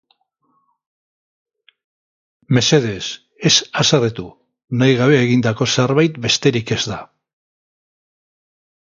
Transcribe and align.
Mesedez, 2.57 3.03
ez 3.49 3.53
haserretu, 3.81 4.25
nahi 4.81 4.95
gabe 5.01 5.19
egindako 5.27 5.67
zerbait 5.75 6.17
besterik 6.25 6.73
ez 6.77 6.79
da. 6.93 6.99